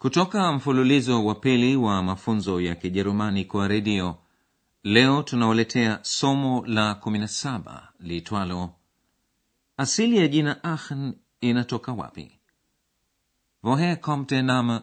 [0.00, 4.18] kutoka mfululizo wa pili wa mafunzo ya kijerumani kwa redio
[4.84, 8.70] leo tunawaletea somo la 17 liitwalo
[9.76, 12.40] asili ya jina aachen inatoka wapi?
[13.62, 14.80] Woher kommt der name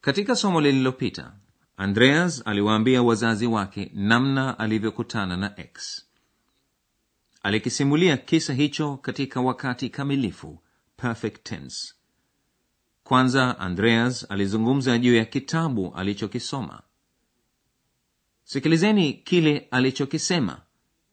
[0.00, 1.32] katika somo lililopita
[1.76, 6.06] andreas aliwaambia wazazi wake namna alivyokutana na x.
[7.42, 10.62] Alikisimulia kisa hicho katika wakati kamilifu
[10.96, 11.97] perfect tense
[13.08, 16.82] kwanza andreas alizungumza juu ya kitabu alichokisoma.
[18.44, 20.60] Sikilizeni kile alichokisema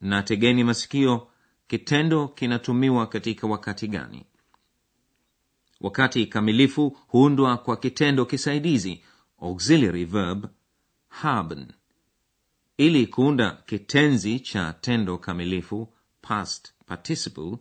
[0.00, 1.28] na tegeni masikio
[1.66, 4.24] kitendo kinatumiwa katika wakati gani.
[5.80, 9.02] Wakati kamilifu huundwa kwa kitendo kisaidizi
[9.42, 10.46] auxiliary verb
[11.08, 11.66] haben.
[12.76, 17.56] Ili kuunda kitenzi cha tendo kamilifu past participle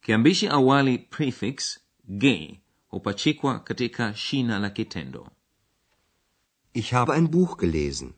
[0.00, 5.28] kiambishi awali prefix ge hupachikwa katika shina la kitendo.
[6.74, 8.12] Ich habe ein Buch gelesen.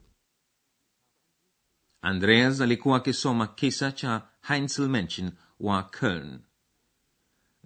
[2.01, 6.39] andreas alikuwa akisoma kisa cha heinzelmenschen wa köln.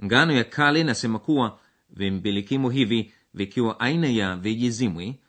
[0.04, 1.60] Ngano ya kale inasema kuwa
[1.90, 5.20] vimbilikimu hivi vikiwa aina ya vijizimwi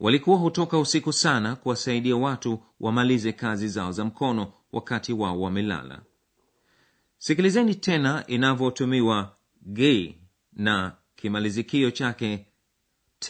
[0.00, 6.02] walikuwa hutoka usiku sana kuwasaidia watu wamalize kazi zao za mkono wakati wao wamelala.
[7.18, 10.18] Sikilizeni tena inavyotumiwa ge
[10.52, 12.30] na kimalizikio chake
[13.18, 13.26] t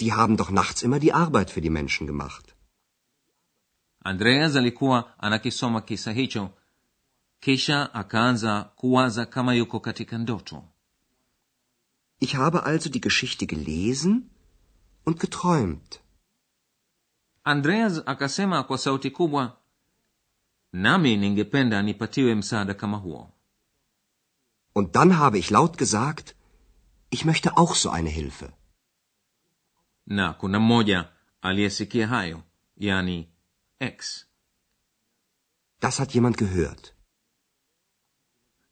[0.00, 2.44] Die haben doch nachts immer die Arbeit für die Menschen gemacht.
[4.04, 6.50] andreas alikuwa anakisoma kisa hicho
[7.40, 10.64] kisha akaanza kuwaza kama yuko katika ndoto
[12.20, 14.30] Ich habe also die Geschichte gelesen
[15.06, 16.00] und geträumt.
[17.44, 19.56] andreas akasema kwa sauti kubwa
[20.72, 23.32] nami ningependa nipatiwe msaada kama huo
[24.78, 26.26] Und dann habe ich laut gesagt,
[27.14, 28.48] ich möchte auch so eine Hilfe.
[30.06, 31.08] na kuna mmoja
[31.42, 32.42] aliyesikia hayo
[32.76, 33.28] yani
[33.80, 34.26] x
[35.80, 36.92] Das hat jemand gehört.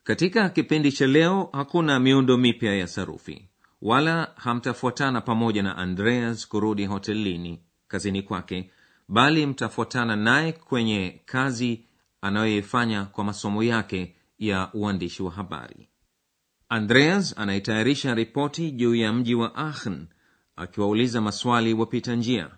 [0.05, 3.49] katika kipindi cha leo hakuna miundo mipya ya sarufi
[3.83, 8.71] wala hamtafuatana pamoja na andreas kurudi hotelini kazini kwake
[9.09, 11.85] bali mtafuatana naye kwenye kazi
[12.21, 15.89] anayoifanya kwa masomo yake ya uandishi wa habari
[16.69, 20.07] andreas anaitayarisha ripoti juu ya mji wa aachen
[20.57, 22.51] akiwauliza maswali wapita njia.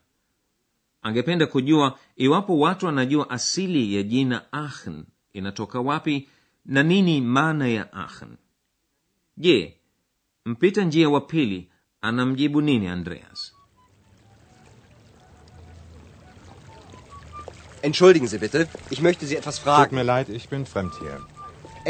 [1.02, 6.28] Angependa kujua iwapo watu wanajua asili ya jina aachen inatoka wapi
[6.64, 8.36] na nini maana ya aachen.
[9.36, 9.76] Je
[10.44, 13.52] mpita njia wa pili anamjibu nini andreas?
[17.82, 21.35] Entschuldigen Sie bitte, ich möchte Sie etwas Tut mir leid, ich bin fremd hier.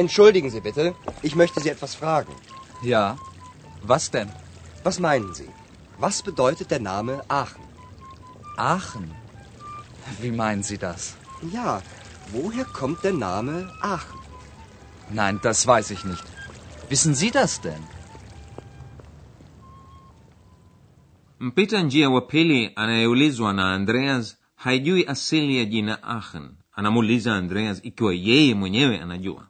[0.02, 2.32] Entschuldigen Sie bitte, ich möchte Sie etwas fragen.
[2.82, 3.16] Ja.
[3.82, 4.30] Was denn?
[4.84, 5.48] Was meinen Sie?
[5.98, 7.64] Was bedeutet der Name Aachen?
[8.58, 9.10] Aachen.
[10.20, 11.16] Wie meinen Sie das?
[11.56, 11.82] Ja,
[12.32, 14.20] woher kommt der Name Aachen?
[15.10, 16.24] Nein, das weiß ich nicht.
[16.90, 17.82] Wissen Sie das denn?
[21.40, 28.14] mpita njia wa pili anayeulizwa na andreas haijui asili ya jina aachen anamuuliza andreas ikiwa
[28.14, 29.46] yeye mwenyewe anajua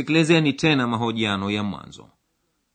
[0.00, 2.10] sikilizeni tena mahojiano ya mwanzo.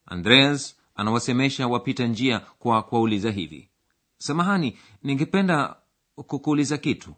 [0.05, 3.69] Andreas anawasemesha wapita njia kwa kuwauliza hivi.
[4.17, 5.75] Samahani ningependa
[6.15, 7.15] kukuuliza kitu.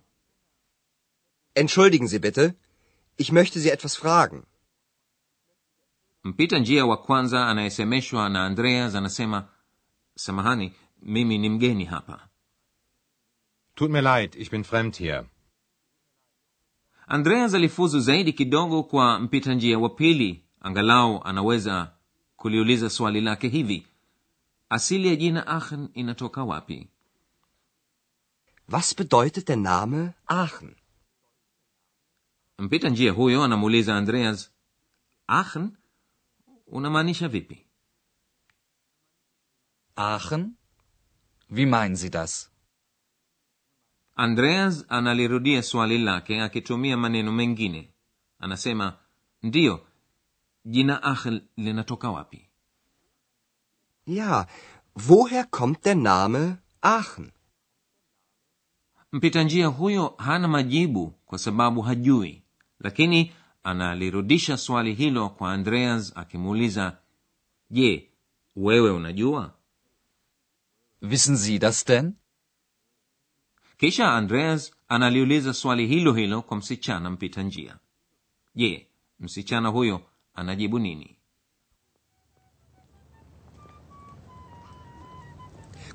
[1.56, 2.54] Entschuldigen Sie bitte,
[3.18, 4.44] ich möchte Sie etwas fragen.
[6.24, 9.48] mpita njia wa kwanza anayesemeshwa na andreas anasema
[10.15, 12.27] samahani mimi ni mgeni hapa.
[13.75, 15.25] Tut mir leid, ich bin fremd hier.
[17.07, 21.92] Andreas alifuzu zaidi kidogo kwa mpita njia wa pili angalau anaweza
[22.36, 23.88] kuliuliza swali lake hivi
[24.69, 26.88] asili ya jina aachen inatoka wapi
[28.69, 30.75] Was bedeutet der Name Aachen?
[32.57, 34.51] mpita njia huyo anamuuliza andreas
[35.30, 35.71] aachen
[36.68, 37.63] unamaanisha vipi
[39.98, 40.51] Aachen?
[41.50, 42.51] Wie meinen Sie das?
[44.18, 47.94] Andreas analirudia swali lake akitumia maneno mengine
[48.40, 48.98] anasema
[49.44, 49.88] ndiyo
[50.66, 52.44] jina ahl linatoka wapi
[54.06, 54.48] Ja,
[55.10, 57.31] woher kommt der Name Aachen?
[59.12, 62.44] mpita njia huyo hana majibu kwa sababu hajui
[62.80, 66.98] lakini analirudisha swali hilo kwa andreas akimuuliza
[67.70, 68.12] je
[68.56, 69.54] wewe unajua
[71.02, 72.13] Wissen Sie das denn?
[73.77, 77.77] Kisha andreas analiuliza swali hilo hilo kwa msichana mpita njia
[78.56, 78.88] je
[79.19, 80.01] msichana huyo
[80.33, 81.13] anajibu nini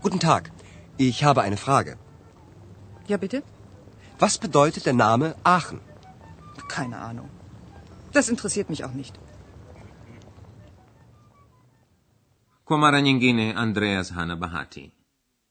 [0.02, 0.50] Guten Tag,
[0.98, 1.96] ich habe eine Frage.
[3.08, 3.42] Ja, bitte?
[4.18, 5.78] Was bedeutet der Name Aachen?
[6.68, 7.28] Keine Ahnung.
[8.12, 9.14] Das interessiert mich auch nicht.
[12.64, 14.92] kwa mara nyingine andreas hana bahati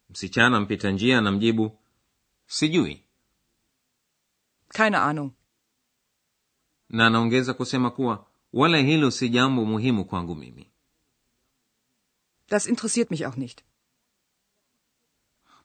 [0.10, 1.78] msichana mpita njia anamjibu
[2.52, 3.04] sijui.
[4.68, 5.32] Keine Ahnung.
[6.90, 10.68] na anaongeza kusema kuwa wala hilo si jambo muhimu kwangu mimi.
[12.50, 13.64] Das interessiert mich auch nicht.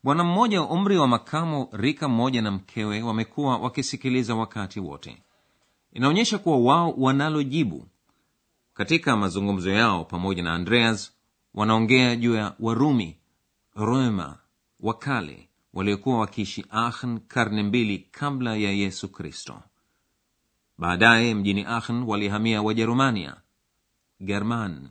[0.02, 5.22] bwana mmoja wa umri wa makamo rika mmoja na mkewe wamekuwa wakisikiliza wakati wote.
[5.92, 7.88] Inaonyesha kuwa wao wanalo jibu.
[8.74, 11.12] Katika mazungumzo yao pamoja na andreas
[11.54, 13.18] wanaongea juu ya warumi
[13.74, 14.38] roma
[14.80, 19.62] wakale waliokuwa wakiishi aachen karne mbili kabla ya yesu kristo.
[20.78, 23.36] Baadaye mjini aachen walihamia wajerumania
[24.20, 24.88] german.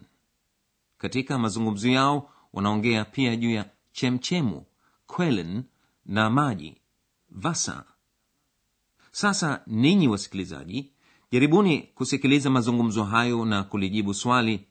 [0.98, 4.66] Katika mazungumzo yao wanaongea pia juu ya chemchemu
[5.08, 5.64] kwelen
[6.06, 6.78] na maji
[7.30, 7.84] vasa.
[9.12, 10.92] Sasa ninyi wasikilizaji
[11.32, 14.68] jaribuni kusikiliza mazungumzo hayo na kulijibu swali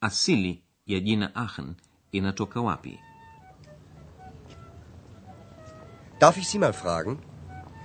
[0.00, 1.74] asili ya jina aachen
[2.12, 2.98] inatoka wapi
[6.18, 7.18] Darf ich Sie mal fragen?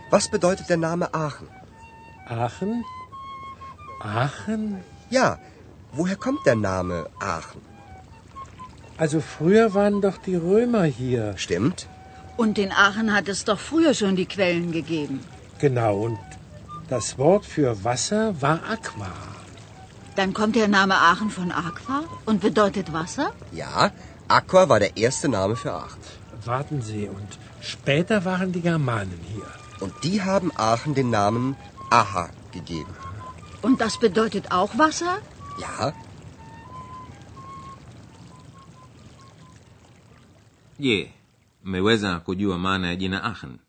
[0.10, 1.48] Was bedeutet der Name Aachen?
[2.28, 2.86] Aachen?
[4.02, 4.84] Aachen?
[5.10, 5.40] Ja,
[5.92, 7.62] woher kommt der Name Aachen?
[8.98, 11.34] Also früher waren doch die Römer hier.
[11.38, 11.88] Stimmt?
[12.38, 15.20] Und in Aachen hat es doch früher schon die Quellen gegeben.
[15.60, 16.20] Genau, und
[16.90, 19.12] das Wort für Wasser war Aqua.
[20.16, 23.34] Dann kommt der Name Aachen von Aqua und bedeutet Wasser?
[23.52, 23.92] Ja,
[24.28, 26.02] Aqua war der erste Name für Aachen.
[26.46, 29.50] Warten Sie, und später waren die Germanen hier.
[29.80, 31.56] Und die haben Aachen den Namen
[31.90, 32.94] Aha gegeben.
[33.62, 35.20] Und das bedeutet auch Wasser?
[35.60, 35.94] Ja,
[40.82, 41.12] je
[41.64, 43.60] mmeweza kujua maana ya jina aachen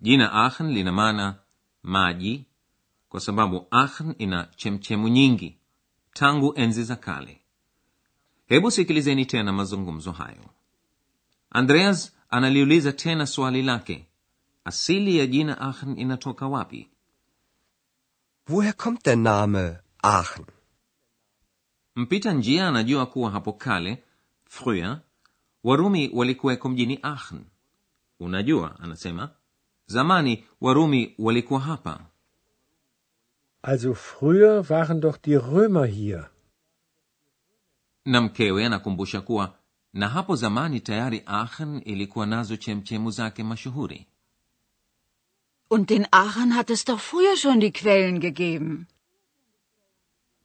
[0.00, 1.34] jina aachen lina maana
[1.82, 2.44] maji
[3.08, 5.58] kwa sababu aachen ina chemchemu nyingi
[6.12, 7.40] tangu enzi za kale
[8.46, 10.50] hebu sikilizeni tena mazungumzo hayo
[11.54, 14.06] andreas analiuliza tena swali lake
[14.64, 16.88] asili ya jina aachen inatoka wapi
[18.48, 20.44] woher kommt der Name Aachen?
[21.96, 24.02] mpita njia anajua kuwa hapo kale
[24.48, 25.00] früher
[25.64, 27.44] warumi walikuweko mjini aachen
[28.20, 29.30] unajua anasema
[29.86, 32.00] zamani warumi walikuwa hapa
[33.62, 36.30] Also früher waren doch die Römer hier.
[38.04, 39.54] na mkewe anakumbusha kuwa
[39.94, 44.06] na hapo zamani tayari aachen ilikuwa nazo chemchemu zake mashuhuri
[45.70, 48.86] Und in Aachen hat es doch früher schon die Quellen gegeben.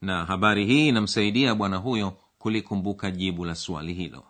[0.02, 4.24] na habari hii inamsaidia bwana huyo kulikumbuka jibu la swali hilo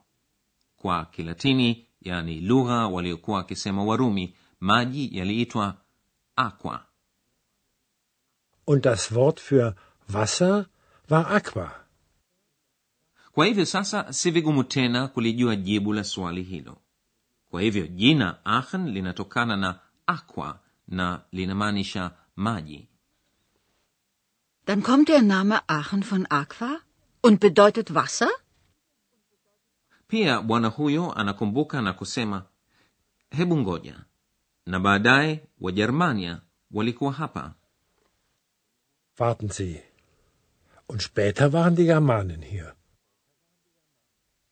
[0.77, 5.75] kwa kilatini yani lugha waliokuwa wakisema warumi maji yaliitwa
[6.35, 6.85] aqua
[8.67, 9.73] Und das Wort für
[10.13, 10.65] Wasser
[11.09, 11.71] war Aqua.
[13.39, 16.77] Kwa hivyo sasa si vigumu tena kulijua jibu la swali hilo
[17.49, 22.87] kwa hivyo jina ahn linatokana na aqua na linamaanisha maji
[24.65, 26.81] Dann kommt der Name Aachen von Aqua
[27.23, 28.29] und bedeutet Wasser?
[30.07, 32.43] pia bwana huyo anakumbuka na kusema
[33.29, 33.99] hebu ngoja
[34.65, 36.41] na baadaye wajermania
[36.71, 37.53] walikuwa hapa
[39.19, 39.83] Warten Sie.
[40.89, 42.75] Und später waren die Germanen hier.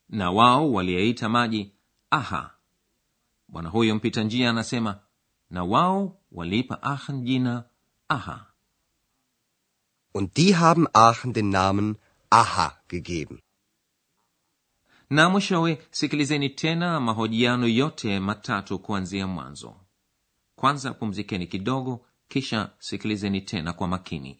[0.09, 1.71] Na wao waliyaita maji
[2.09, 2.53] aha.
[3.47, 4.99] Bwana huyo mpita njia anasema
[5.49, 7.63] na wao waliipa aachen jina
[8.07, 8.45] aha.
[10.13, 11.95] Und die haben Aachen den Namen
[12.29, 13.39] Aha gegeben.
[15.09, 19.75] na mwishowe sikilizeni tena mahojiano yote matatu kuanzia mwanzo.
[20.55, 24.39] Kwanza pumzikeni kidogo kisha sikilizeni tena kwa makini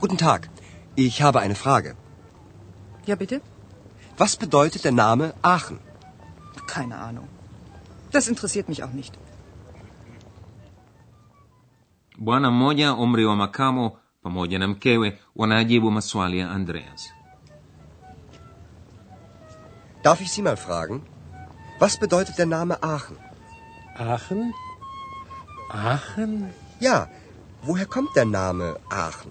[0.00, 0.48] Guten Tag,
[0.96, 1.94] ich habe eine Frage.
[3.06, 3.40] Ja, bitte?
[4.16, 5.78] Was bedeutet der Name Aachen?
[6.66, 7.28] Keine Ahnung.
[8.12, 9.14] Das interessiert mich auch nicht.
[12.26, 17.02] bwana mmoja umri wa makamo pamoja na mkewe wanaajibu maswali ya andreas
[20.02, 21.02] Darf ich Sie mal fragen?
[21.78, 23.16] Was bedeutet der Name Aachen?
[23.98, 24.54] Aachen?
[25.70, 26.50] Aachen?
[26.80, 27.08] Ja,
[27.62, 29.30] woher kommt der Name Aachen?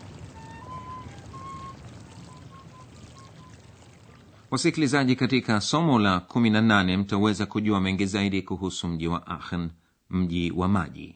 [4.51, 9.69] wasikilizaji katika somo la 18 mtaweza kujua mengi zaidi kuhusu mji wa aachen
[10.09, 11.15] mji wa maji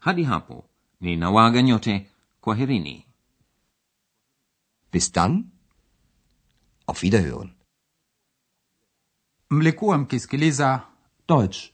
[0.00, 0.64] hadi hapo
[1.00, 3.06] ninawaaga nyote kwaherini
[4.92, 5.44] bis dann.
[6.86, 7.50] Auf Wiederhören.
[9.50, 10.82] mlikuwa mkisikiliza
[11.28, 11.70] Deutsch.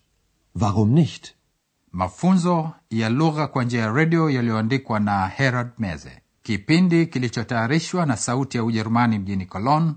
[0.61, 1.35] Warum nicht?
[1.93, 8.57] mafunzo ya lugha kwa njia ya redio yaliyoandikwa na herald meze kipindi kilichotayarishwa na sauti
[8.57, 9.93] ya ujerumani mjini cologne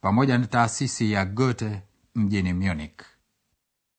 [0.00, 1.82] pamoja na taasisi ya goethe
[2.14, 3.00] mjini munich